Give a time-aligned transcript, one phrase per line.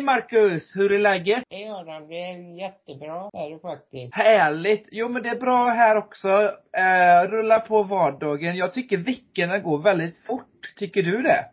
[0.00, 0.76] Hej Marcus!
[0.76, 1.44] Hur är läget?
[1.50, 4.14] Hej Adam, det är jättebra är det faktiskt.
[4.14, 4.88] Härligt!
[4.92, 6.28] Jo men det är bra här också.
[6.72, 8.56] Eh, rulla på vardagen.
[8.56, 10.74] Jag tycker veckorna går väldigt fort.
[10.76, 11.44] Tycker du det?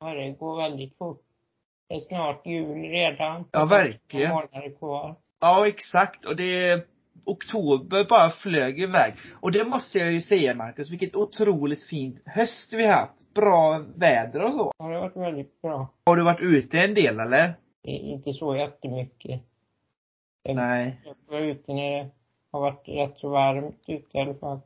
[0.00, 1.20] Ja, det går väldigt fort.
[1.88, 3.44] Det är snart jul redan.
[3.52, 4.30] Ja, verkligen.
[4.30, 5.16] månader kvar.
[5.40, 6.24] Ja, exakt.
[6.24, 6.86] Och det
[7.24, 9.14] oktober bara flög iväg.
[9.40, 13.34] Och det måste jag ju säga Marcus, vilket otroligt fint höst vi har haft.
[13.34, 14.72] Bra väder och så.
[14.78, 15.88] Ja, det har varit väldigt bra.
[16.06, 17.54] Har du varit ute en del eller?
[17.86, 19.40] Inte så jättemycket.
[20.42, 20.96] Jag Nej.
[21.28, 22.10] var ute när det
[22.52, 24.60] har varit rätt så varmt ute i alla fall.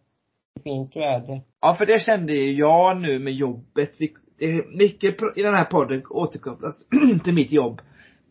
[0.65, 1.41] Fint väder.
[1.61, 3.93] Ja, för det kände jag nu med jobbet.
[3.99, 6.89] Vi, det är mycket i den här podden återkopplas
[7.25, 7.81] till mitt jobb.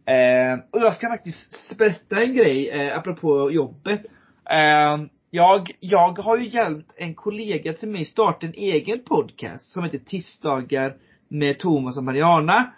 [0.05, 4.05] Eh, och jag ska faktiskt berätta en grej, eh, apropå jobbet.
[4.49, 9.84] Eh, jag, jag har ju hjälpt en kollega till mig starta en egen podcast som
[9.84, 10.96] heter Tisdagar
[11.27, 12.74] med Thomas och Mariana.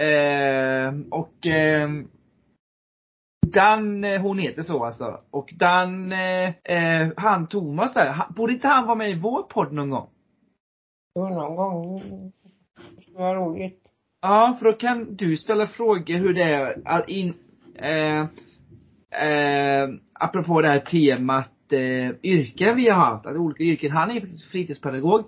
[0.00, 1.90] Eh, och eh,
[3.46, 5.20] Dan, hon heter så alltså.
[5.30, 9.42] Och Dan, eh, eh han Thomas där, han, borde inte han vara med i vår
[9.42, 10.08] podd någon gång?
[11.14, 12.32] Jo, någon gång.
[12.96, 13.80] Det skulle vara roligt.
[14.22, 17.34] Ja, för då kan du ställa frågor hur det är att in,
[17.74, 18.20] eh,
[19.28, 23.90] eh, apropå det här temat eh, yrken vi har haft, att olika yrken.
[23.90, 25.20] Han är faktiskt fritidspedagog.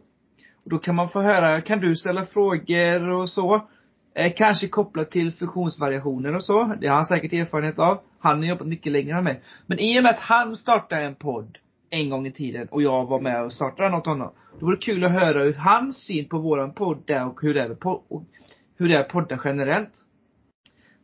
[0.65, 3.69] Och då kan man få höra, kan du ställa frågor och så?
[4.14, 6.74] Eh, kanske kopplat till funktionsvariationer och så.
[6.80, 8.00] Det har han säkert erfarenhet av.
[8.19, 9.42] Han har jobbat mycket längre än mig.
[9.66, 11.58] Men i och med att han startade en podd
[11.91, 14.32] en gång i tiden och jag var med och startade den åt honom.
[14.58, 17.54] Då vore det kul att höra hur hans syn på våran podd är och hur
[17.54, 18.24] det är med och
[18.78, 19.92] hur det är podden generellt.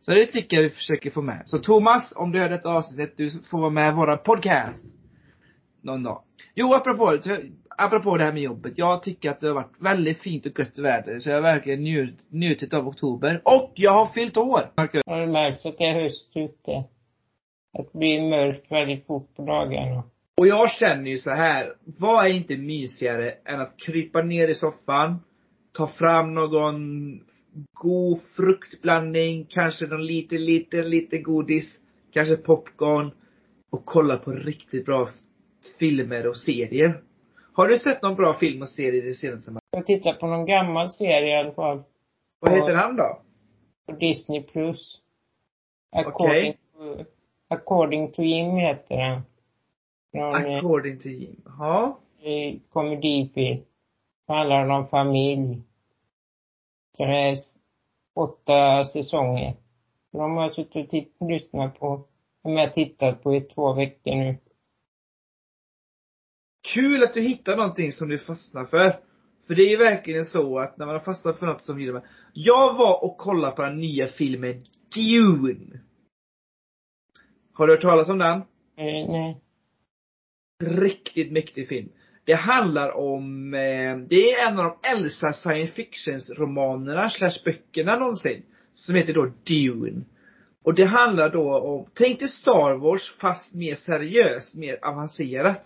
[0.02, 1.42] Så det tycker jag vi försöker få med.
[1.44, 4.84] Så Thomas, om du hör detta avsnittet, du får vara med i våran podcast.
[5.82, 6.22] Någon dag.
[6.54, 7.18] Jo, apropå,
[7.78, 8.72] apropå det här med jobbet.
[8.76, 11.20] Jag tycker att det har varit väldigt fint och gött väder.
[11.20, 13.40] Så jag har verkligen njut, njutit av oktober.
[13.44, 14.72] Och jag har fyllt år!
[14.76, 15.02] Marcus.
[15.06, 16.84] Har du märkt att det är höst ute?
[17.78, 20.02] Att det blir mörkt väldigt fort på dagarna.
[20.36, 21.74] Och jag känner ju så här.
[21.84, 25.18] vad är inte mysigare än att krypa ner i soffan,
[25.72, 26.80] ta fram någon
[27.72, 31.80] god fruktblandning, kanske någon liten, liten, liten godis,
[32.12, 33.10] kanske popcorn
[33.70, 35.08] och kolla på riktigt bra
[35.78, 37.02] filmer och serier.
[37.58, 39.52] Har du sett någon bra film och serie det senaste?
[39.70, 41.82] Jag tittar på någon gammal serie i alla fall.
[42.40, 43.22] Vad heter den då?
[43.86, 45.00] På Disney plus.
[45.96, 47.04] According, okay.
[47.04, 47.10] to,
[47.48, 49.22] according to Jim heter den.
[50.12, 51.98] Någon, eh, according to Jim, ja.
[52.68, 53.64] Komedifilm.
[54.28, 55.62] Handlar om familj.
[56.96, 57.36] Så det är
[58.14, 59.56] åtta säsonger.
[60.12, 62.04] De har jag suttit och lyssnat på.
[62.42, 64.36] De har jag tittat på i två veckor nu.
[66.74, 69.00] Kul att du hittar någonting som du fastnar för.
[69.46, 71.92] För det är ju verkligen så att när man har fastnat för något som gillar
[71.92, 72.02] man.
[72.32, 74.62] Jag var och kollade på den nya filmen
[74.94, 75.80] Dune.
[77.52, 78.36] Har du hört talas om den?
[78.76, 79.40] Eh, nej.
[80.64, 81.88] Riktigt mäktig film.
[82.24, 87.98] Det handlar om, eh, det är en av de äldsta science fictions romanerna slash böckerna
[87.98, 88.42] någonsin.
[88.74, 90.04] Som heter då Dune.
[90.64, 95.62] Och det handlar då om, tänk dig Star Wars fast mer seriöst, mer avancerat.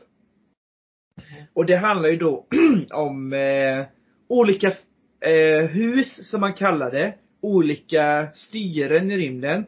[1.16, 1.46] Mm-hmm.
[1.52, 2.46] Och det handlar ju då
[2.90, 3.86] om eh,
[4.28, 4.72] olika
[5.20, 7.14] eh, hus som man kallar det.
[7.40, 9.66] Olika styren i rymden.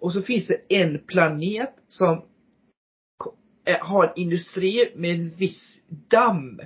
[0.00, 2.22] Och så finns det en planet som
[3.64, 6.60] eh, har en industri med en viss damm.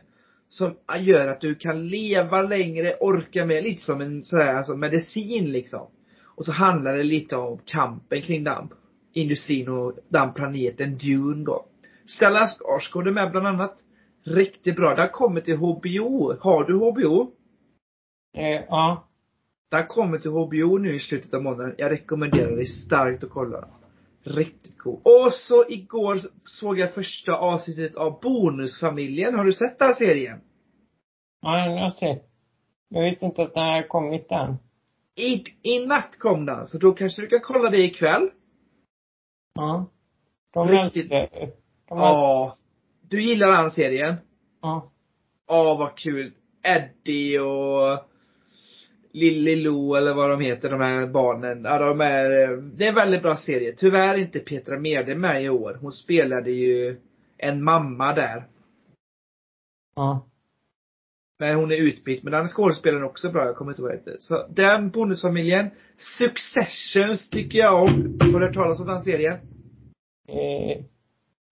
[0.49, 5.53] Som gör att du kan leva längre, orka med, lite som en sådär, alltså medicin
[5.53, 5.87] liksom.
[6.25, 8.69] Och så handlar det lite om kampen kring damm.
[9.13, 11.67] Industrin och dammplaneten Dune då.
[12.07, 13.79] Stellan Skarsgård är med bland annat.
[14.25, 14.95] Riktigt bra.
[14.95, 16.37] Den kommer till HBO.
[16.41, 17.33] Har du HBO?
[18.37, 19.09] Eh, ja.
[19.71, 21.75] Den kommer till HBO nu i slutet av månaden.
[21.79, 23.69] Jag rekommenderar dig starkt att kolla.
[24.23, 25.01] Riktigt cool.
[25.05, 29.35] Och så igår såg jag första avsnittet av Bonusfamiljen.
[29.35, 30.41] Har du sett den här serien?
[31.43, 32.27] Ja, jag har sett.
[32.89, 34.57] Jag visste inte att den hade kommit än.
[35.17, 38.31] I, I natt kom den, så då kanske du kan kolla det ikväll?
[39.55, 39.87] Ja.
[40.55, 41.13] De Riktigt.
[41.13, 41.53] älskar de
[41.89, 42.57] Ja.
[43.11, 44.15] Du gillar den serien?
[44.63, 44.93] Ja.
[45.47, 46.33] Ja, vad kul.
[46.63, 47.99] Eddie och
[49.13, 51.65] Lillilo eller vad de heter, de här barnen.
[51.65, 53.73] Ja, de är, det är en väldigt bra serie.
[53.73, 55.79] Tyvärr inte Petra Mede med i år.
[55.81, 57.01] Hon spelade ju
[57.39, 58.49] en mamma där.
[59.97, 60.27] Ja.
[61.39, 62.23] Men hon är utbytt.
[62.23, 64.17] Men den skådespelaren också bra, jag kommer inte ihåg vad det heter.
[64.21, 65.71] Så den bonusfamiljen.
[65.97, 68.19] Successions tycker jag om.
[68.21, 69.35] Har du hört talas om den serien?
[70.29, 70.85] Eh,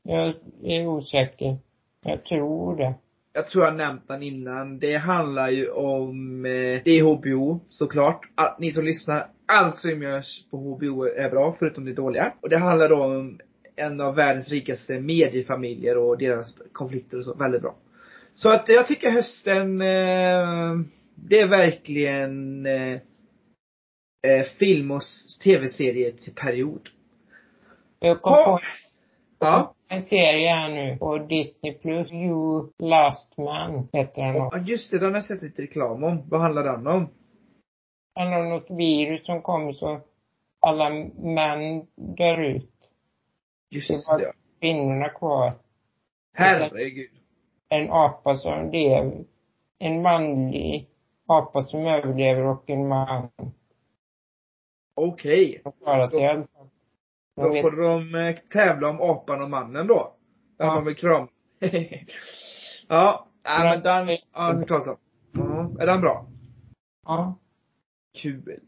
[0.09, 1.59] jag är osäker.
[2.05, 2.95] Jag tror det
[3.33, 4.79] jag tror jag nämnt den innan.
[4.79, 8.21] Det handlar ju om, eh, det är HBO såklart.
[8.35, 12.33] Att ni som lyssnar, allt som görs på HBO är bra, förutom det dåliga.
[12.41, 13.39] Och det handlar då om
[13.77, 17.35] en av världens rikaste mediefamiljer och deras konflikter och så.
[17.35, 17.77] Väldigt bra.
[18.35, 23.01] Så att jag tycker hösten, eh, det är verkligen eh,
[24.23, 25.03] eh, film och
[25.45, 26.89] tv-serie till period.
[28.01, 28.61] Jag kom på
[29.39, 29.75] Ja.
[29.89, 32.13] En serie här nu på Disney plus.
[32.13, 34.35] You Last Man heter den.
[34.35, 36.29] Ja, just det, den har jag sett lite reklam om.
[36.29, 37.09] Vad handlar den om?
[38.15, 40.01] Det handlar om något virus som kommer så
[40.61, 41.87] alla män
[42.17, 42.71] dör ut.
[43.71, 44.33] Just Det var- det.
[44.61, 45.53] Kvinnorna kvar.
[46.35, 47.11] Herregud.
[47.69, 49.25] En apa som lever.
[49.79, 50.89] En manlig
[51.27, 53.29] apa som överlever och en man
[54.97, 55.61] Okej.
[55.63, 56.69] som klarar sig i alla fall.
[57.28, 60.15] De Då får de eh, tävla om apan och mannen då.
[60.59, 60.75] Där Ja.
[60.75, 61.29] man vill kram.
[62.89, 64.97] ja, ja men den, det- ja, om.
[65.33, 66.27] Ja, är den bra?
[67.07, 67.39] ja.
[68.23, 68.61] Kul.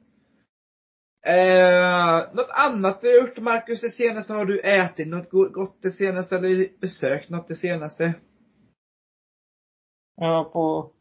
[1.26, 4.32] Eh, något annat du har gjort Marcus det senaste?
[4.32, 8.14] Har du ätit något go- gott det senaste eller besökt något det senaste?
[10.16, 10.92] Jag var på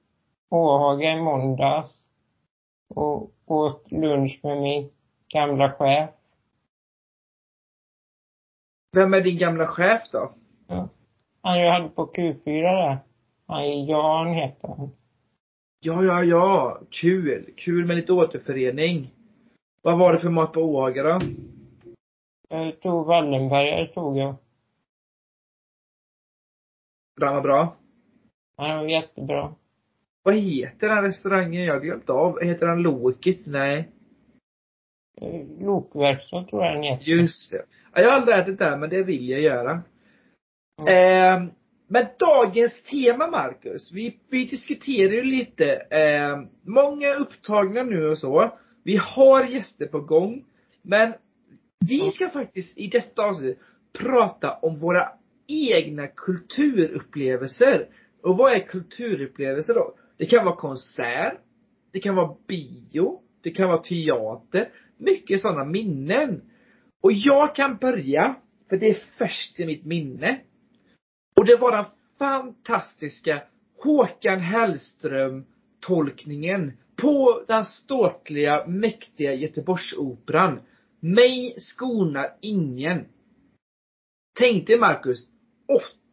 [0.49, 1.91] Åhaga i måndags
[2.95, 4.89] och åt lunch med min
[5.33, 6.09] gamla chef.
[8.91, 10.33] Vem är din gamla chef då?
[11.41, 12.97] Han jag hade på Q4 där.
[13.47, 14.89] Han Jan heter han.
[15.79, 16.79] Ja, ja, ja.
[16.89, 17.53] Kul.
[17.57, 19.13] Kul med lite återförening.
[19.81, 21.21] Vad var det för mat på Åhaga då?
[22.49, 24.35] Jag tog Wallenbergare tog jag.
[27.19, 27.75] Den var bra.
[28.57, 29.55] Han var jättebra.
[30.23, 31.63] Vad heter den restaurangen?
[31.63, 32.39] Jag har glömt av.
[32.41, 33.45] Heter den Loket?
[33.45, 33.89] Nej.
[35.21, 37.11] Eh, Lokverkstad tror jag den heter.
[37.11, 37.65] Just det.
[37.93, 39.81] Ja, jag har aldrig ätit där, men det vill jag göra.
[40.77, 40.91] Ja.
[40.91, 41.43] Eh,
[41.87, 43.91] men dagens tema, Marcus.
[43.93, 45.73] Vi, vi diskuterar ju lite.
[45.75, 48.51] Eh, många upptagna nu och så.
[48.83, 50.45] Vi har gäster på gång.
[50.81, 51.13] Men
[51.89, 53.59] vi ska faktiskt i detta avsnitt
[53.99, 55.09] prata om våra
[55.47, 57.87] egna kulturupplevelser.
[58.23, 59.95] Och vad är kulturupplevelser då?
[60.17, 61.33] Det kan vara konsert.
[61.93, 63.21] Det kan vara bio.
[63.41, 64.69] Det kan vara teater.
[64.99, 66.41] Mycket sådana minnen.
[67.01, 68.35] Och jag kan börja,
[68.69, 70.41] för det är först i mitt minne.
[71.35, 71.85] Och det var den
[72.17, 73.43] fantastiska
[73.83, 75.45] Håkan Hellström
[75.79, 80.61] tolkningen på den ståtliga, mäktiga Göteborgsoperan.
[80.99, 83.05] Mig skonar ingen.
[84.39, 85.27] Tänk dig Marcus,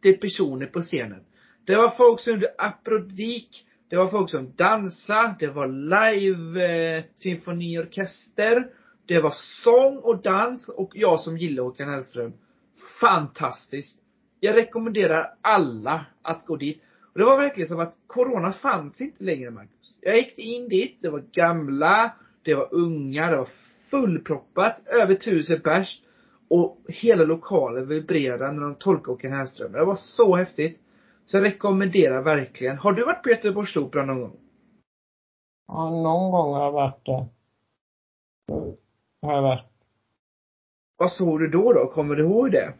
[0.01, 1.23] 80 personer på scenen.
[1.65, 7.03] Det var folk som gjorde aprodik, det var folk som dansade, det var live eh,
[7.15, 8.67] symfoniorkester,
[9.05, 12.33] det var sång och dans och jag som gillar Håkan Hellström.
[13.01, 13.99] Fantastiskt.
[14.39, 16.81] Jag rekommenderar alla att gå dit.
[17.13, 19.97] Och det var verkligen som att corona fanns inte längre Marcus.
[20.01, 22.11] Jag gick in dit, det var gamla,
[22.43, 23.49] det var unga, det var
[23.89, 26.01] fullproppat, över tusen pers.
[26.47, 29.71] Och hela lokalen vibrerade när de tolkade Håkan Hellström.
[29.71, 30.81] Det var så häftigt.
[31.27, 32.77] Så jag rekommenderar verkligen.
[32.77, 34.39] Har du varit på Göteborgsoperan någon gång?
[35.67, 37.25] Ja, någon gång har jag varit där.
[38.49, 38.77] Så
[39.21, 39.65] Har jag varit.
[40.97, 41.87] Vad såg du då då?
[41.87, 42.73] Kommer du ihåg det?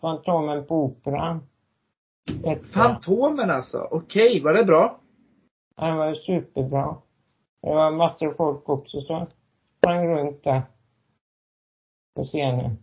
[0.00, 1.46] Fantomen på Operan.
[2.74, 3.88] Fantomen alltså?
[3.90, 5.00] Okej, var det bra?
[5.76, 6.96] Han var superbra.
[7.62, 9.26] Det var massor av folk också som
[9.78, 10.62] sprang runt där.
[12.14, 12.76] På scenen.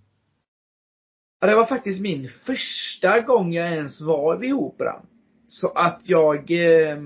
[1.43, 5.05] Ja, det var faktiskt min första gång jag ens var vid Operan.
[5.47, 6.97] Så att jag eh,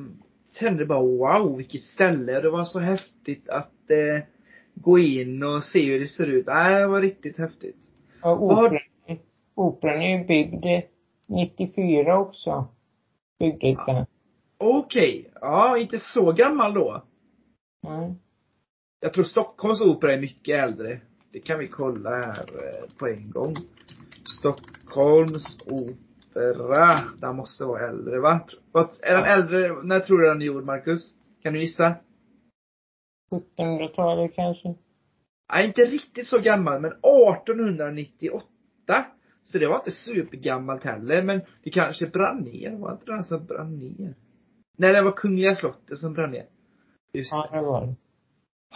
[0.60, 2.42] kände bara wow, vilket ställe.
[2.42, 4.24] Det var så häftigt att eh,
[4.76, 6.46] gå in och se hur det ser ut.
[6.48, 7.78] Nej, det var riktigt häftigt.
[8.22, 9.20] Vad har- operan,
[9.56, 10.66] operan är ju byggd
[11.28, 12.68] 94 också.
[13.40, 14.06] Byggdes den.
[14.58, 17.04] Okej, ja, inte så gammal då.
[17.88, 18.14] Mm.
[19.00, 21.00] Jag tror Stockholms opera är mycket äldre.
[21.32, 23.56] Det kan vi kolla här eh, på en gång.
[24.30, 27.00] Stockholms opera.
[27.22, 28.40] Den måste vara äldre va?
[28.72, 31.12] Vad- Är den äldre, när tror du den är gjord Marcus?
[31.44, 31.96] Kan du gissa?
[33.32, 34.76] 1700-talet kanske.
[35.54, 39.06] Nej, inte riktigt så gammal, men 1898.
[39.44, 42.76] Så det var inte supergammalt heller, men det kanske brann ner.
[42.78, 44.14] Var inte den som brann ner?
[44.78, 46.46] Nej, det var Kungliga slottet som brann ner.
[47.14, 47.58] Just Ja, det.
[47.58, 47.96] det var det.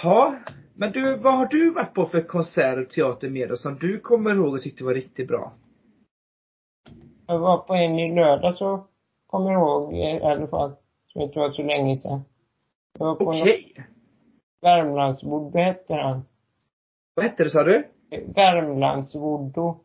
[0.03, 0.36] Ja,
[0.74, 4.36] men du, vad har du varit på för konsert teater med och som du kommer
[4.36, 5.53] ihåg och tyckte var riktigt bra?
[7.27, 8.88] Jag var på en i lördag så
[9.27, 10.75] kommer jag ihåg i alla fall.
[11.07, 12.21] Som inte var så länge sedan.
[13.00, 13.74] Jag var på Okej.
[13.77, 13.86] något
[14.62, 16.21] Värmlandsvoodoo hette han.
[17.15, 17.88] Vad hette det sa du?
[18.36, 19.79] Värmlandsvoodoo.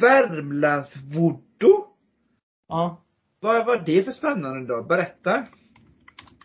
[0.00, 1.84] Värmlandsvoodoo?
[2.68, 2.96] Ja.
[3.40, 4.82] Vad var det för spännande då?
[4.82, 5.46] Berätta.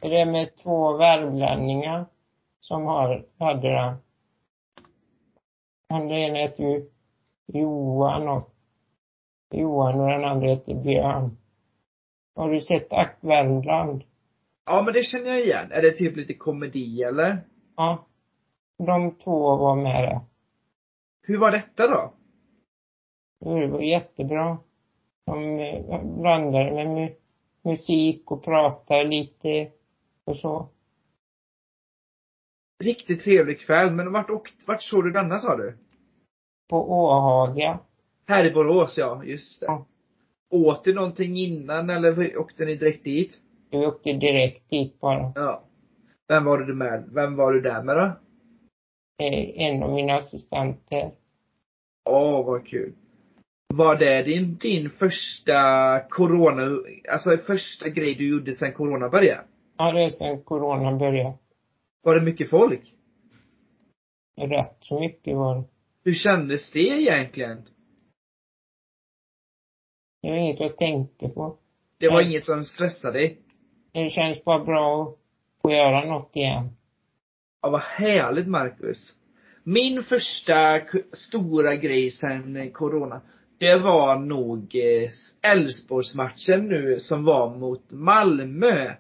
[0.02, 2.06] Det är med två värmlänningar
[2.68, 3.96] som har, hade den.
[5.90, 6.90] Han ena heter ju
[7.46, 8.50] Johan och
[9.52, 11.38] Johan och den andra heter Björn.
[12.36, 14.04] Har du sett Ack Värmland?
[14.66, 15.72] Ja, men det känner jag igen.
[15.72, 17.38] Är det typ lite komedi eller?
[17.76, 18.06] Ja.
[18.78, 20.20] De två var med där.
[21.22, 22.14] Hur var detta då?
[23.40, 24.58] Det var jättebra.
[25.26, 27.10] De eh, blandade med mu
[27.62, 29.72] musik och pratade lite
[30.26, 30.70] och så.
[32.84, 35.78] Riktigt trevlig kväll, men vart, åkt, vart såg du denna sa du?
[36.70, 37.80] På Åhaga.
[38.28, 39.66] Här i Borås ja, just det.
[39.66, 39.86] Ja.
[40.50, 43.38] Åt du någonting innan eller åkte ni direkt dit?
[43.72, 45.32] Vi åkte direkt dit bara.
[45.36, 45.64] Ja.
[46.28, 47.10] Vem var du med?
[47.14, 48.04] Vem var du där med då?
[49.26, 51.12] Eh, En av mina assistenter.
[52.10, 52.94] Åh, vad kul.
[53.74, 55.54] Var det din, din första
[56.10, 56.78] corona,
[57.12, 59.44] alltså första grej du gjorde sen corona började?
[59.78, 61.38] Ja, det är sen corona började.
[62.08, 62.94] Var det mycket folk?
[64.38, 65.64] Rätt så mycket var det.
[66.04, 67.58] Hur kändes det egentligen?
[70.22, 71.58] Det var inget jag tänkte på.
[71.98, 72.30] Det var Nej.
[72.30, 73.42] inget som stressade dig?
[73.92, 75.18] Det känns bara bra att
[75.62, 76.70] få göra något igen.
[77.62, 79.20] Ja, vad härligt Marcus.
[79.64, 80.82] Min första
[81.14, 83.22] stora grej sen corona,
[83.58, 85.10] det var nog eh,
[85.52, 88.96] Elfsborgsmatchen nu som var mot Malmö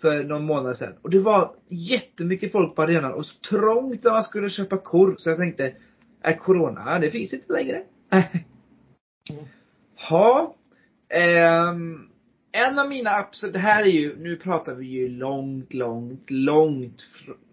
[0.00, 0.94] för någon månad sedan.
[1.02, 5.16] Och det var jättemycket folk på arenan och så trångt när man skulle köpa korv.
[5.16, 5.74] Så jag tänkte,
[6.22, 7.82] är corona, det finns inte längre.
[9.30, 9.44] Mm.
[10.10, 10.54] Ja.
[11.08, 12.08] ehm,
[12.52, 17.06] en av mina absolut, det här är ju, nu pratar vi ju långt, långt, långt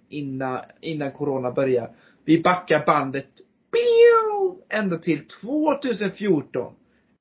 [0.10, 1.94] innan, innan corona började.
[2.26, 3.28] Vi backar bandet
[3.72, 6.74] pew, ända till 2014.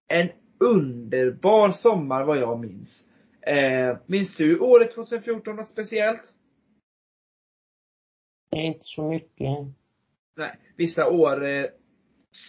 [0.08, 3.06] En underbar sommar vad jag minns.
[3.46, 6.34] Eh, minns du året 2014 något speciellt?
[8.50, 9.48] Är inte så mycket.
[10.36, 11.64] Nej, vissa år, eh,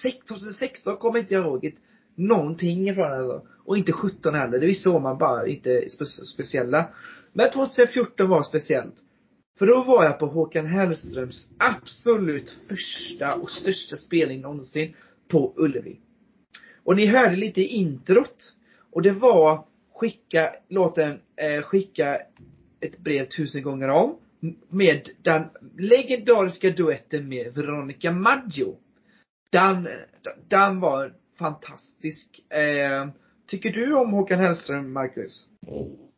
[0.03, 1.81] sex- 2016 kommer inte jag ihåg ett,
[2.15, 3.47] någonting ifrån alltså.
[3.65, 4.59] Och inte 17 heller.
[4.59, 6.89] Det är vissa år man bara inte spe, speciella.
[7.33, 8.95] Men 2014 var speciellt.
[9.59, 14.95] För då var jag på Håkan Hellströms absolut första och största spelning någonsin
[15.27, 15.99] på Ullevi.
[16.83, 18.53] Och ni hörde lite i introt.
[18.91, 19.65] Och det var
[20.03, 22.21] skicka låten eh, Skicka
[22.79, 24.17] ett brev tusen gånger om.
[24.69, 28.77] Med den legendariska duetten med Veronica Maggio.
[29.49, 29.87] Den,
[30.47, 32.39] den var fantastisk.
[32.49, 33.07] Eh,
[33.47, 35.47] tycker du om Håkan Hellström, Marcus?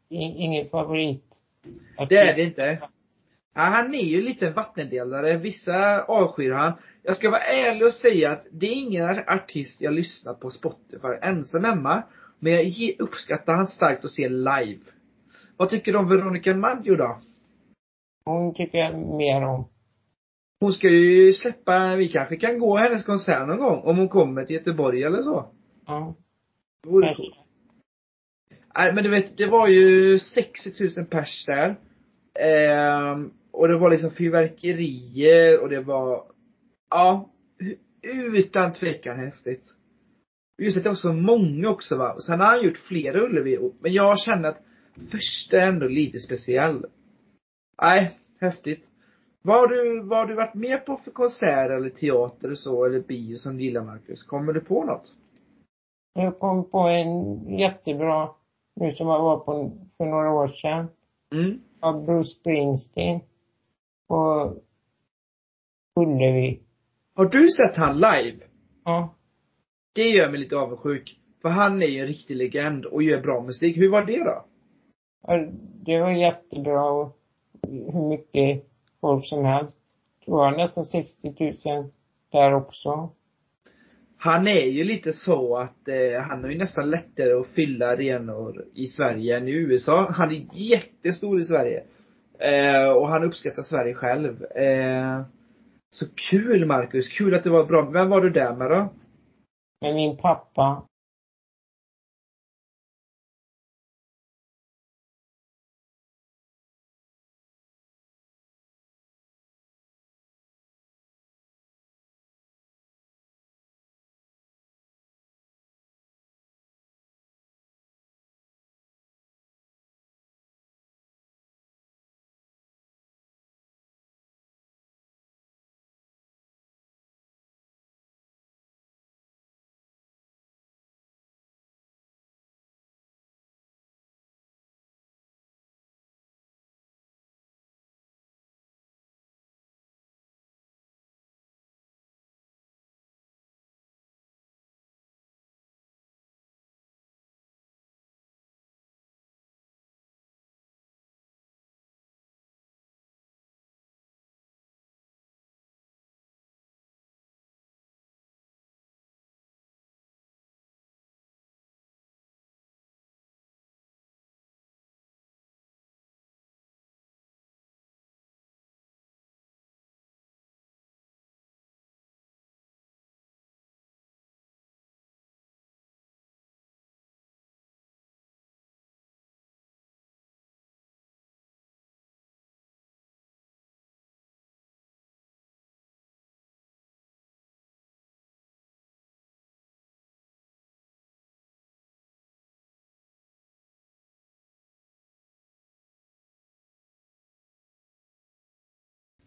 [0.09, 1.25] Ingen favorit.
[2.09, 2.79] Det är det inte.
[3.55, 5.37] Ja, han är ju lite en vattendelare.
[5.37, 6.73] Vissa avskyr han.
[7.03, 11.07] Jag ska vara ärlig och säga att det är ingen artist jag lyssnar på Spotify
[11.21, 12.03] ensam hemma.
[12.39, 14.79] Men jag uppskattar han starkt att se live.
[15.57, 17.21] Vad tycker du om Veronica Maggio då?
[18.25, 19.67] Hon tycker jag mer om.
[20.59, 23.81] Hon ska ju släppa, vi kanske kan gå hennes konsert någon gång.
[23.83, 25.45] Om hon kommer till Göteborg eller så.
[25.85, 26.15] Ja.
[26.83, 27.35] Det vore coolt.
[28.77, 31.75] Nej men du vet, det var ju 60 000 pers där.
[32.39, 36.23] Ehm, och det var liksom fyrverkerier och det var,
[36.89, 37.29] ja,
[38.33, 39.63] utan tvekan häftigt.
[40.57, 42.13] Just att det var så många också va.
[42.13, 44.62] Och sen har han gjort flera Ullevi, men jag känner att
[45.12, 46.85] första är ändå lite speciell.
[47.81, 48.91] Nej, häftigt.
[49.41, 52.85] Vad har du, vad har du varit med på för konsert eller teater och så,
[52.85, 54.24] eller bio som du gillar Marcus?
[54.24, 55.13] Kommer du på något?
[56.13, 58.29] Jag kom på en jättebra,
[58.75, 60.88] nu som jag var på för några år sedan,
[61.33, 61.59] Mm.
[61.79, 63.19] av Bruce Springsteen.
[64.07, 64.53] På
[65.95, 66.59] Ullevi.
[67.15, 68.38] Har du sett han live?
[68.85, 69.15] Ja.
[69.95, 71.19] Det gör mig lite avundsjuk.
[71.41, 73.77] För han är ju en riktig legend och gör bra musik.
[73.77, 74.45] Hur var det då?
[75.27, 75.47] Ja,
[75.85, 77.17] Det var jättebra och
[77.67, 78.65] hur mycket
[79.01, 79.73] folk som helst.
[80.25, 81.35] Det var nästan 60
[81.65, 81.89] 000
[82.31, 83.09] där också.
[84.17, 88.65] Han är ju lite så att eh, han är ju nästan lättare att fylla arenor
[88.73, 90.11] i Sverige än i USA.
[90.11, 91.83] Han är jättestor i Sverige.
[92.39, 94.43] Eh, och han uppskattar Sverige själv.
[94.43, 95.21] Eh,
[95.89, 97.89] så kul Marcus, kul att det var bra.
[97.89, 98.89] Vem var du där med då?
[99.85, 100.81] Men min pappa,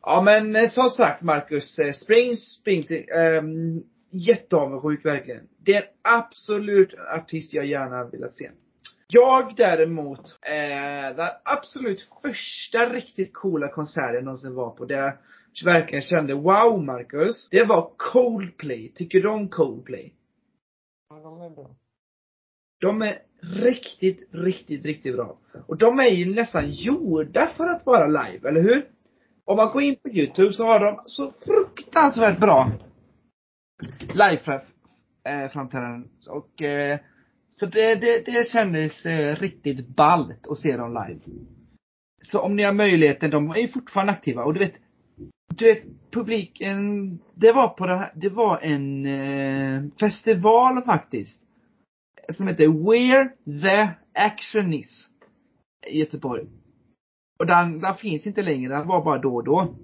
[0.03, 3.05] Ja men eh, som sagt Marcus, eh, Spring Springsteen,
[3.45, 5.49] um, jätteavundsjuk verkligen.
[5.59, 8.51] Det är absolut en artist jag gärna velat se.
[9.09, 15.13] Jag däremot, eh, den absolut första riktigt coola konserten jag någonsin var på, där jag
[15.65, 18.93] verkligen kände wow Marcus, det var Coldplay.
[18.95, 20.15] Tycker du om Coldplay?
[21.11, 21.71] Ja, de är bra.
[22.81, 25.39] De är riktigt, riktigt, riktigt bra.
[25.67, 28.89] Och de är ju nästan gjorda för att vara live, eller hur?
[29.49, 32.71] Om man går in på youtube så har de så fruktansvärt bra
[34.01, 34.61] live
[35.25, 36.11] eh, framträdanden.
[36.29, 36.99] Och eh,
[37.55, 41.21] så det, det, det kändes eh, riktigt ballt att se dem live.
[42.21, 44.75] Så om ni har möjligheten, de är ju fortfarande aktiva och du vet,
[45.55, 51.43] du vet publiken, det var på det här, det var en eh, festival faktiskt.
[52.33, 53.29] Som heter Where
[53.63, 55.09] the Action Is.
[55.87, 56.47] I Göteborg.
[57.39, 59.75] Och den, den finns inte längre, den var bara då och då.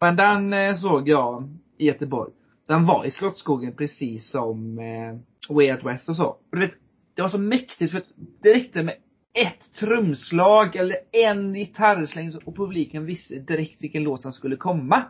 [0.00, 2.32] Men den eh, såg jag i Göteborg.
[2.68, 6.26] Den var i Slottsskogen precis som eh, Way Out West och så.
[6.26, 6.74] Och du vet,
[7.14, 8.02] det var så mäktigt för
[8.42, 8.94] det räckte med
[9.34, 15.04] ett trumslag eller en gitarrsläng och publiken visste direkt vilken låt som skulle komma.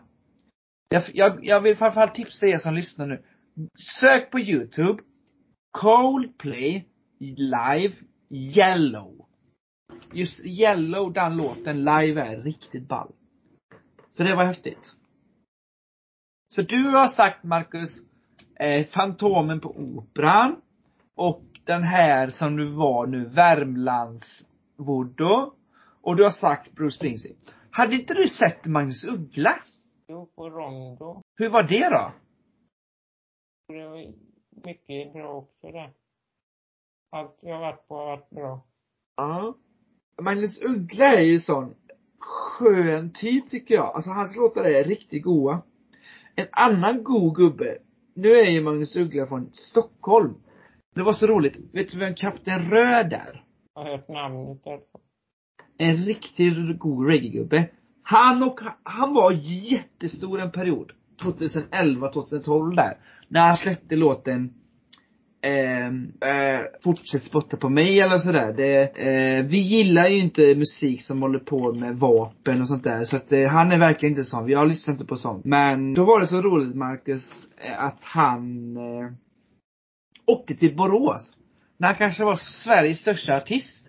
[0.89, 3.23] Jag, jag, jag vill framförallt tipsa er som lyssnar nu.
[4.01, 5.03] Sök på youtube.
[5.71, 6.89] Coldplay
[7.21, 7.95] live
[8.31, 9.30] yellow.
[10.13, 13.13] Just yellow, den låten live är riktigt ball.
[14.11, 14.93] Så det var häftigt.
[16.55, 17.91] Så du har sagt Marcus,
[18.55, 20.61] eh, Fantomen på Operan
[21.17, 25.53] och den här som du var nu, Värmlands Voodoo.
[26.03, 27.37] Och du har sagt Bruce Springsteen.
[27.71, 29.59] Hade inte du sett Magnus Uggla?
[30.09, 31.23] Jo, på Rondo.
[31.37, 32.13] Hur var det då?
[33.69, 34.13] Det var
[34.65, 35.91] mycket bra också det.
[37.11, 38.67] Allt jag varit på har varit bra.
[39.17, 39.55] Ja.
[40.21, 41.75] Magnus Uggla är ju sån
[42.19, 43.87] skön typ tycker jag.
[43.95, 45.63] Alltså hans låtar är riktigt goa.
[46.35, 47.79] En annan god gubbe,
[48.15, 50.35] nu är ju Magnus Uggla från Stockholm.
[50.95, 51.59] Det var så roligt.
[51.73, 53.45] Vet du vem Kapten Röd är?
[53.75, 54.81] Jag har hört namnet där.
[55.79, 57.69] En riktigt god reggae-gubbe.
[58.03, 59.33] Han och, han var
[59.73, 60.93] jättestor en period.
[61.23, 62.99] 2011, 2012 där.
[63.29, 64.55] När han släppte låten
[65.43, 65.87] eh,
[66.31, 68.53] eh, Fortsätt spotta på mig eller sådär.
[68.53, 73.05] Det, eh, vi gillar ju inte musik som håller på med vapen och sånt där.
[73.05, 74.49] Så att eh, han är verkligen inte sån.
[74.49, 75.45] Jag lyssnar inte på sånt.
[75.45, 77.31] Men då var det så roligt Marcus,
[77.65, 79.13] eh, att han eh,
[80.27, 81.37] åkte till Borås.
[81.79, 83.87] När han kanske var Sveriges största artist.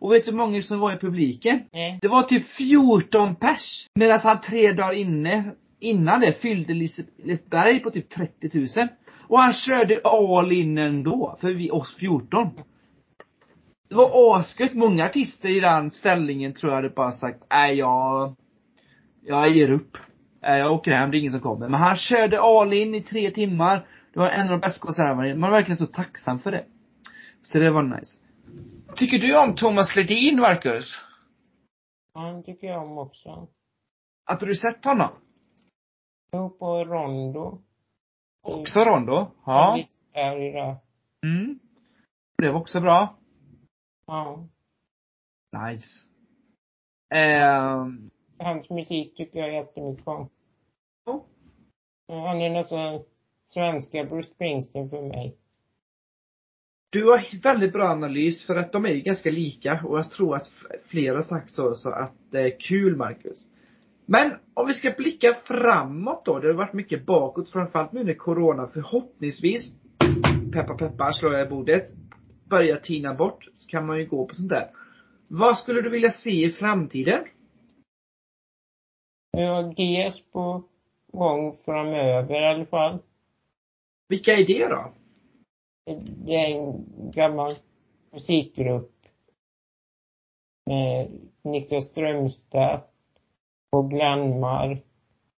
[0.00, 1.60] Och vet du hur många som var i publiken?
[1.72, 1.98] Nej.
[2.02, 3.86] Det var typ 14 pers.
[3.94, 8.88] Medan han tre dagar inne, innan det, fyllde Liseberg på typ 30 000.
[9.30, 12.50] Och han körde all in ändå, för vi, oss 14.
[13.88, 14.74] Det var asgött.
[14.74, 18.34] Många artister i den ställningen tror jag hade bara sagt, nej jag,
[19.22, 19.96] jag ger upp.
[20.40, 21.68] Jag åker hem, det är ingen som kommer.
[21.68, 23.86] Men han körde all in i tre timmar.
[24.12, 25.14] Det var en av de bästa konserterna.
[25.14, 26.64] Man var verkligen så tacksam för det.
[27.42, 28.24] Så det var nice.
[28.96, 30.94] Tycker du om Thomas Ledin, Marcus?
[32.14, 33.48] Han tycker jag om också.
[34.26, 35.10] Att du sett honom?
[36.32, 37.62] Jo, på Rondo.
[38.42, 39.30] Också Rondo?
[39.46, 39.84] Ja.
[40.12, 40.80] Ja.
[41.26, 41.58] Mm.
[42.38, 43.18] Det var också bra.
[44.06, 44.48] Ja.
[45.52, 46.08] Nice.
[47.14, 48.10] Ehm.
[48.38, 50.28] Hans musik tycker jag jättemycket om.
[51.04, 51.26] Ja.
[52.08, 53.04] Han är nästan
[53.48, 55.36] svenska Bruce Springsteen för mig.
[56.90, 60.36] Du har väldigt bra analys för att de är ju ganska lika och jag tror
[60.36, 60.50] att
[60.86, 63.46] flera sagt så, så att det är kul Marcus.
[64.12, 68.14] Men om vi ska blicka framåt då, det har varit mycket bakåt framförallt nu när
[68.14, 69.72] corona förhoppningsvis,
[70.52, 71.90] peppa peppar slår jag i bordet,
[72.44, 74.70] börjar tina bort, så kan man ju gå på sånt där.
[75.28, 77.24] Vad skulle du vilja se i framtiden?
[79.30, 80.64] Jag har GS på
[81.12, 82.98] gång framöver i alla fall.
[84.08, 84.92] Vilka är det då?
[86.26, 87.54] Det är en gammal
[88.12, 88.92] musikgrupp
[90.66, 91.10] med
[91.44, 92.89] Niklas Strömstedt
[93.70, 94.78] och Glenmar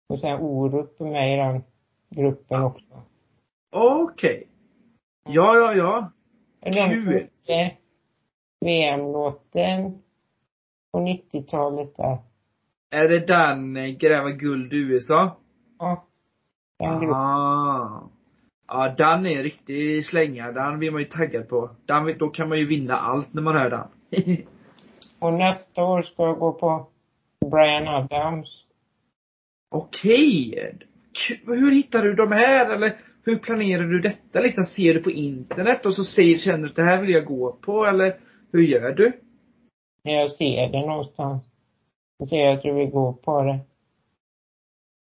[0.10, 1.64] och sen Orup är med i den
[2.10, 3.02] gruppen också.
[3.72, 4.48] Okej.
[5.24, 6.12] Ja, ja, ja.
[6.64, 7.06] Som Kul.
[7.06, 7.72] gjorde
[8.66, 10.02] VM-låten
[10.92, 12.18] på 90-talet där.
[12.92, 15.38] Är det den eh, Gräva guld i USA?
[15.80, 16.06] Ja.
[16.80, 17.14] Den.
[17.14, 18.10] Ah.
[18.68, 20.52] Ja, den är en riktig slänga.
[20.52, 21.70] Den blir man ju taggad på.
[21.86, 23.88] Den, då kan man ju vinna allt när man hör den.
[25.20, 26.88] Och nästa år ska jag gå på
[27.46, 28.64] Brian Adams.
[29.72, 30.54] Okej.
[31.28, 32.70] K- Hur hittar du de här?
[32.76, 34.40] Eller hur planerar du detta?
[34.40, 37.26] Liksom ser du på internet och så säger, känner du att det här vill jag
[37.26, 37.86] gå på?
[37.86, 38.20] Eller
[38.52, 39.12] hur gör du?
[40.04, 41.44] Jag ser det någonstans.
[42.20, 43.60] Så ser jag att jag vill gå på det.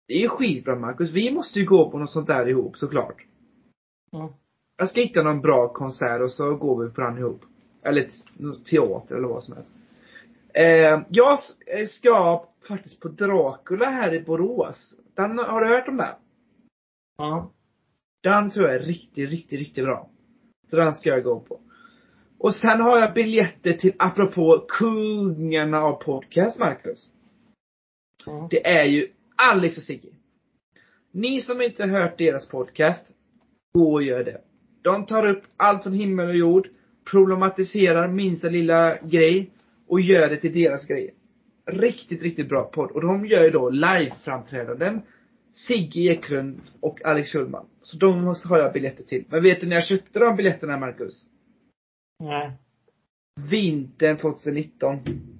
[0.08, 1.10] Det är ju skitbra Marcus.
[1.10, 3.24] Vi måste ju gå på något sånt där ihop såklart.
[4.12, 4.28] Mm.
[4.76, 7.40] Jag ska hitta någon bra konsert och så går vi på den ihop.
[7.82, 8.08] Eller
[8.70, 9.74] teater eller vad som helst.
[10.54, 14.94] Eh, jag eh, ska faktiskt på Dracula här i Borås.
[15.14, 16.14] Den, har du hört om den?
[17.18, 17.50] Ja.
[18.22, 20.10] Den tror jag är riktigt, riktigt, riktigt bra.
[20.70, 21.60] Så den ska jag gå på.
[22.38, 27.12] Och sen har jag biljetter till, apropå kungarna av podcast, Marcus.
[28.26, 28.48] Mm.
[28.50, 30.08] Det är ju Alex och Sigge.
[31.10, 33.06] Ni som inte har hört deras podcast,
[33.72, 34.40] gå och gör det.
[34.82, 36.68] De tar upp allt från himmel och jord,
[37.10, 39.50] problematiserar minsta lilla grej
[39.94, 41.14] och gör det till deras grej.
[41.66, 42.90] Riktigt, riktigt bra podd.
[42.90, 45.02] Och de gör ju då live-framträdanden.
[45.52, 47.66] Sigge Eklund och Alex Schulman.
[47.82, 49.24] Så de har jag biljetter till.
[49.28, 51.24] Men vet du när jag köpte de biljetterna, Marcus?
[52.20, 52.52] Nej.
[53.50, 54.98] Vintern 2019.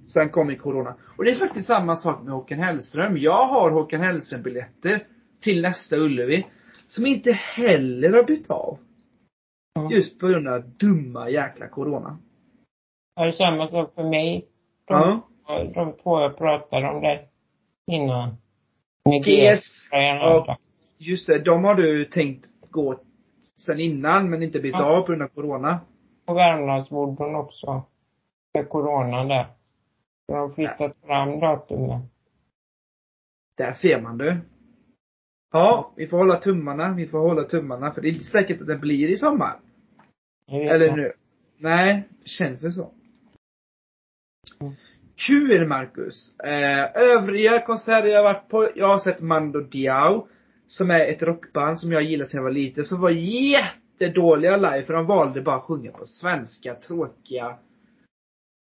[0.09, 0.95] Sen kom ju corona.
[1.17, 3.17] Och det är faktiskt samma sak med Håkan Hellström.
[3.17, 5.07] Jag har Håkan Hellström-biljetter
[5.41, 6.47] till nästa Ullevi.
[6.89, 8.79] Som inte heller har bytt av.
[9.79, 9.91] Mm.
[9.91, 12.19] Just på grund av dumma jäkla corona.
[13.17, 14.47] Det är samma sak för mig.
[14.85, 15.65] De, Ja.
[15.75, 17.27] de två jag pratade om där
[17.87, 18.37] innan.
[19.05, 19.91] Med GS
[20.23, 20.57] och.
[20.99, 23.01] Just det, de har du tänkt gå
[23.67, 24.85] sen innan men inte bytt Ja.
[24.85, 25.81] av på grund av corona.
[26.27, 27.83] Och Värmlandsvodden också.
[28.55, 29.47] Med coronan där.
[30.29, 32.03] De har flyttat fram datumet.
[33.57, 34.41] Där ser man du.
[35.53, 38.67] Ja, vi får hålla tummarna, vi får hålla tummarna för det är inte säkert att
[38.67, 39.57] det blir i sommar.
[40.51, 41.13] Eller nu.
[41.59, 42.91] Nej, känns det så.
[44.61, 44.75] Mm.
[45.17, 46.41] Kul Marcus.
[46.41, 50.29] Eh, övriga konserter jag har varit på, jag har sett Mando Diao.
[50.67, 54.83] Som är ett rockband som jag gillar sedan jag var liten, som var jättedåliga live
[54.87, 57.59] för de valde bara att sjunga på svenska, tråkiga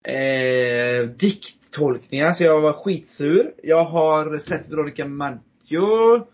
[0.04, 3.54] eh, dikttolkningar, så jag var skitsur.
[3.62, 6.26] Jag har sett Veronica Maggio.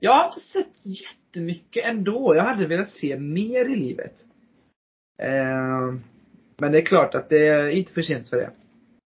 [0.00, 2.34] Jag har inte sett jättemycket ändå.
[2.36, 4.14] Jag hade velat se mer i livet.
[5.22, 5.94] Eh,
[6.58, 8.50] men det är klart att det är inte för sent för det.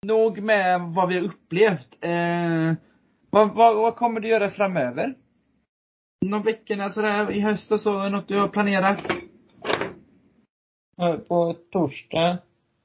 [0.06, 1.98] Nog med vad vi har upplevt.
[2.02, 2.74] Eh,
[3.30, 5.16] vad, vad, vad kommer du göra framöver?
[6.26, 9.00] Någon veckorna sådär i höst och så, något du har planerat?
[10.98, 12.38] Ja, På torsdag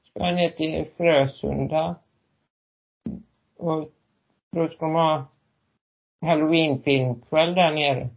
[0.03, 1.95] ska jag ner till Frösunda.
[3.57, 3.89] Och
[4.51, 5.25] då ska de ha
[6.25, 8.09] halloweenfilmkväll där nere.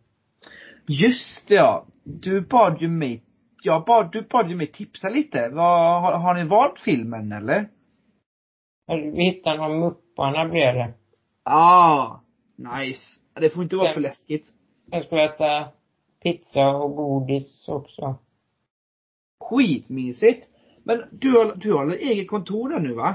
[0.87, 1.87] Just det ja.
[2.05, 3.23] Du bad ju mig,
[3.63, 5.49] jag bad, du bad ju mig tipsa lite.
[5.49, 7.69] Vad, har, har ni valt filmen eller?
[8.87, 10.95] Vi hittade någon Mupparna blev det.
[11.43, 12.21] Ah,
[12.57, 13.21] nice.
[13.41, 13.95] Det får inte vara Ja.
[13.95, 14.53] för läskigt.
[14.91, 15.69] Jag ska äta
[16.23, 18.15] pizza och godis också.
[19.41, 20.49] Skitmysigt.
[20.85, 23.15] Men du har, du har eget kontor där nu va?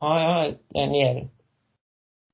[0.00, 1.28] Ja, ja, där nere.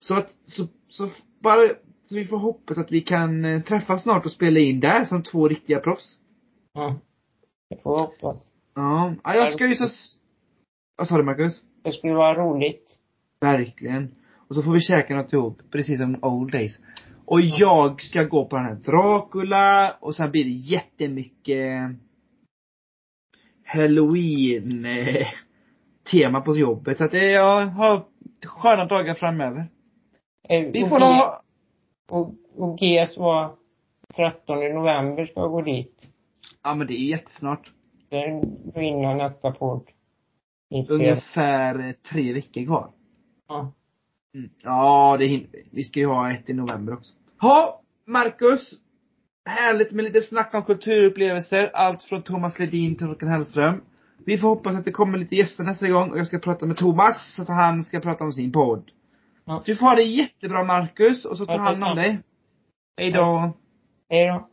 [0.00, 1.08] Så att, så, så
[1.40, 1.68] bara,
[2.04, 5.22] så vi får hoppas att vi kan eh, träffas snart och spela in där som
[5.22, 6.18] två riktiga proffs.
[6.72, 6.94] Ja.
[7.68, 8.46] Jag får hoppas.
[8.74, 9.88] Ja, ja jag ska ju så...
[10.96, 11.62] Vad sa du Marcus?
[11.88, 12.96] Det skulle vara roligt.
[13.40, 14.14] Verkligen.
[14.48, 16.78] Och så får vi käka något ihop, precis som old days.
[17.26, 21.90] Och jag ska gå på den här Dracula och sen blir det jättemycket
[23.64, 24.86] halloween
[26.10, 26.98] tema på jobbet.
[26.98, 28.04] Så att jag har
[28.46, 29.66] sköna dagar framöver.
[30.48, 31.42] Eh, Vi får ha,
[32.10, 33.54] Och, och GS var
[34.16, 36.02] 13 november ska jag gå dit.
[36.62, 37.72] ja men det är jättesnart.
[38.10, 39.88] Det är innan nästa podd.
[40.70, 40.96] Inspel.
[40.96, 42.90] Ungefär eh, tre veckor kvar.
[43.48, 43.72] Ja.
[44.34, 44.50] Mm.
[44.62, 45.68] Ja, det hinner vi.
[45.72, 47.12] Vi ska ju ha ett i november också.
[47.40, 48.72] Ha, Marcus.
[49.44, 51.70] Härligt med lite snack om kulturupplevelser.
[51.74, 53.80] Allt från Thomas Ledin till Håkan Hellström.
[54.26, 56.76] Vi får hoppas att det kommer lite gäster nästa gång och jag ska prata med
[56.76, 58.90] Thomas så att han ska prata om sin podd.
[59.44, 59.62] Ja.
[59.66, 62.18] Du får ha det jättebra Marcus och så ta Ja, hand om dig.
[62.96, 63.52] Hej då.
[64.08, 64.48] Hej då.